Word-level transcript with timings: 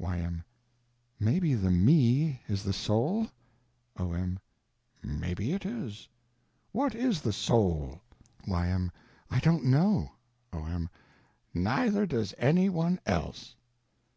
Y.M. 0.00 0.42
Maybe 1.20 1.54
the 1.54 1.70
Me 1.70 2.40
is 2.48 2.64
the 2.64 2.72
Soul? 2.72 3.28
O.M. 3.96 4.40
Maybe 5.04 5.52
it 5.52 5.64
is. 5.64 6.08
What 6.72 6.96
is 6.96 7.20
the 7.20 7.32
Soul? 7.32 8.00
Y.M. 8.44 8.90
I 9.30 9.38
don't 9.38 9.62
know. 9.62 10.10
O.M. 10.52 10.88
Neither 11.54 12.06
does 12.06 12.34
any 12.38 12.68
one 12.68 12.98
else. 13.06 13.54